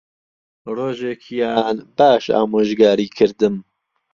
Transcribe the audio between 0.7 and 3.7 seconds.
ڕۆژێکیان باش ئامۆژگاریی کردم